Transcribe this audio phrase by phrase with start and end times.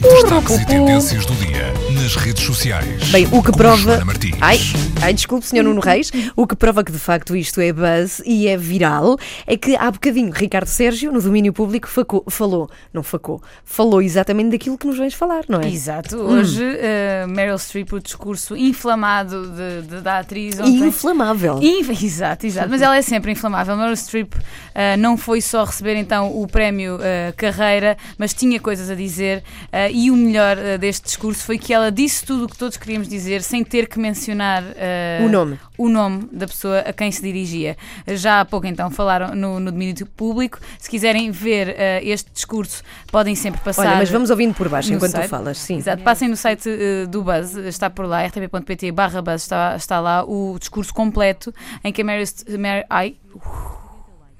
[0.00, 3.08] Destaques e tendências do dia nas redes sociais.
[3.10, 4.02] Bem, o que prova.
[4.40, 4.58] Ai,
[5.02, 6.10] ai, desculpe, senhor Nuno Reis.
[6.36, 9.16] O que prova que de facto isto é buzz e é viral
[9.46, 14.50] é que há bocadinho Ricardo Sérgio, no domínio público, facou- falou, não facou, falou exatamente
[14.50, 15.68] daquilo que nos vens falar, não é?
[15.68, 16.16] Exato.
[16.16, 20.86] Hoje, eh, Meryl Streep, o discurso inflamado de- de- da atriz ontem.
[20.86, 21.58] inflamável.
[21.62, 22.68] Inf- Exato, exato.
[22.68, 23.76] Mas ela é sempre inflamável.
[23.76, 24.32] Meryl Streep
[24.74, 29.42] eh, não foi só receber então o prémio eh, Carreira, mas tinha coisas a dizer.
[29.92, 33.42] e o melhor deste discurso foi que ela disse tudo o que todos queríamos dizer
[33.42, 35.58] sem ter que mencionar eh, O nome.
[35.78, 37.76] o nome da pessoa a quem se dirigia.
[38.08, 40.58] Já há pouco então falaram no, no domínio público.
[40.78, 43.86] Se quiserem ver eh, este discurso, podem sempre passar.
[43.86, 45.24] Olha, mas vamos ouvindo por baixo enquanto site.
[45.26, 45.76] tu falas, sim.
[45.76, 50.00] Exato, passem no site eh, do Buzz, está por lá, rtp.pt barra Buzz, está, está
[50.00, 51.54] lá o discurso completo
[51.84, 53.16] em que a St- Mer- ai,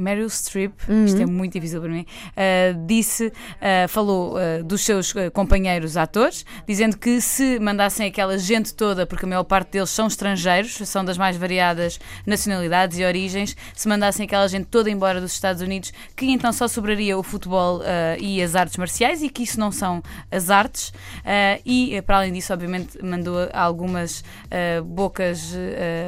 [0.00, 0.72] Meryl Streep,
[1.04, 6.46] isto é muito difícil para mim, eh, disse, eh, falou eh, dos seus companheiros atores,
[6.66, 11.04] dizendo que se mandassem aquela gente toda, porque a maior parte deles são estrangeiros, são
[11.04, 15.92] das mais variadas nacionalidades e origens, se mandassem aquela gente toda embora dos Estados Unidos,
[16.16, 17.82] que então só sobraria o futebol
[18.18, 20.92] e as artes marciais e que isso não são as artes.
[21.64, 24.24] E, para além disso, obviamente, mandou algumas
[24.84, 25.52] bocas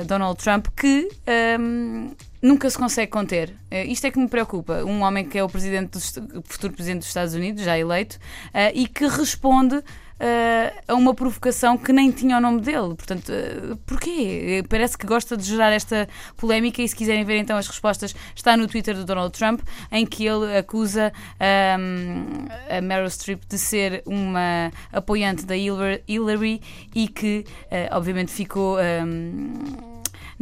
[0.06, 1.08] Donald Trump que.
[1.27, 2.10] ehm,
[2.42, 3.54] Nunca se consegue conter.
[3.70, 4.82] Eh, Isto é que me preocupa.
[4.84, 6.12] Um homem que é o, presidente dos,
[6.44, 8.18] futuro presidente dos Estados Unidos, já eleito,
[8.52, 9.80] eh, e que responde
[10.18, 12.96] eh, a uma provocação que nem tinha o nome dele.
[12.96, 14.64] Portanto, eh, porquê?
[14.68, 18.56] Parece que gosta de gerar esta polémica e se quiserem ver então as respostas, está
[18.56, 19.60] no Twitter do Donald Trump,
[19.92, 26.60] em que ele acusa ahm, a Meryl Streep de ser uma apoiante da Hillary-
[26.92, 28.78] e que, eh, obviamente, ficou.
[28.78, 29.91] ahm,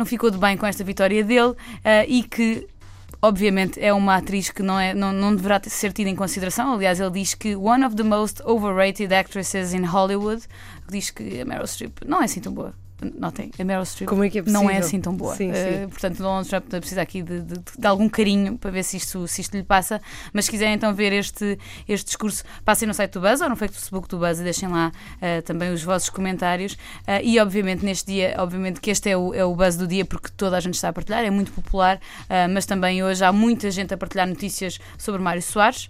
[0.00, 2.66] não ficou de bem com esta vitória dele eh, e que
[3.20, 6.72] obviamente é uma atriz que não, é, não, não deverá ser tida em consideração.
[6.72, 10.42] Aliás, ele diz que one of the most overrated actresses in Hollywood
[10.88, 12.72] diz que a Meryl Streep não é assim tão boa.
[13.18, 15.34] Notem, a Meryl Streep Como é que é não é assim tão boa.
[15.34, 15.88] Sim, sim.
[15.88, 19.40] portanto, Donald Trump precisa aqui de, de- de algum carinho para ver se isto, se
[19.40, 20.00] isto lhe passa.
[20.32, 21.58] Mas se quiserem então ver este,
[21.88, 24.92] este discurso, passem no site do Buzz ou no Facebook do Buzz e deixem lá
[25.20, 26.76] eh, também os vossos comentários.
[27.06, 30.04] Eh, e obviamente neste dia, obviamente que este é o, é o Buzz do dia
[30.04, 31.98] porque toda a gente está a partilhar, é muito popular,
[32.52, 35.88] mas também hoje há muita gente a partilhar notícias sobre Mário Soares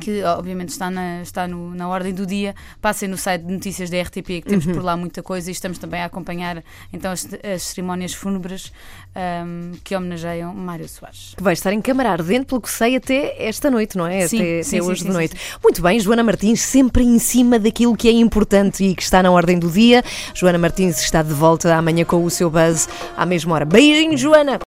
[0.00, 3.90] que obviamente está, na, está no- na ordem do dia, passem no site de notícias
[3.90, 6.62] da RTP, que temos por lá muita coisa e estamos também a acompanhar
[6.92, 8.72] então as, as cerimónias fúnebres
[9.14, 11.34] ahm, que homenageiam Mário Soares.
[11.36, 14.26] Que vai estar em câmara ardente, pelo que sei, até esta noite, não é?
[14.28, 15.34] Sim, até sim, até sim, hoje de noite.
[15.62, 19.30] Muito bem, Joana Martins, sempre em cima daquilo que é importante e que está na
[19.30, 20.02] ordem do dia.
[20.34, 23.64] Joana Martins está de volta amanhã com o seu buzz à mesma hora.
[23.64, 24.54] Beijinho, Joana!